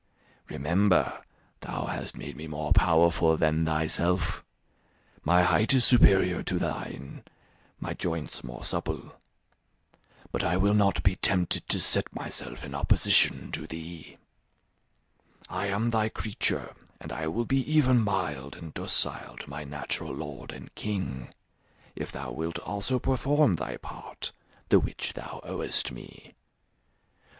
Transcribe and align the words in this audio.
Remember, 0.49 1.21
thou 1.59 1.85
hast 1.85 2.17
made 2.17 2.35
me 2.35 2.47
more 2.47 2.73
powerful 2.73 3.37
than 3.37 3.65
thyself; 3.67 4.43
my 5.23 5.43
height 5.43 5.75
is 5.75 5.85
superior 5.85 6.41
to 6.41 6.57
thine, 6.57 7.21
my 7.79 7.93
joints 7.93 8.43
more 8.43 8.63
supple. 8.63 9.19
But 10.31 10.43
I 10.43 10.57
will 10.57 10.73
not 10.73 11.03
be 11.03 11.17
tempted 11.17 11.69
to 11.69 11.79
set 11.79 12.15
myself 12.15 12.63
in 12.63 12.73
opposition 12.73 13.51
to 13.51 13.67
thee. 13.67 14.17
I 15.51 15.67
am 15.67 15.91
thy 15.91 16.09
creature, 16.09 16.73
and 16.99 17.11
I 17.13 17.27
will 17.27 17.45
be 17.45 17.59
even 17.71 18.01
mild 18.01 18.55
and 18.55 18.73
docile 18.73 19.37
to 19.37 19.49
my 19.51 19.63
natural 19.65 20.15
lord 20.15 20.51
and 20.51 20.73
king 20.73 21.31
if 21.95 22.11
thou 22.11 22.31
wilt 22.31 22.57
also 22.57 22.97
perform 22.97 23.53
thy 23.53 23.77
part, 23.77 24.31
the 24.69 24.79
which 24.79 25.13
thou 25.13 25.41
owest 25.43 25.91
me. 25.91 26.33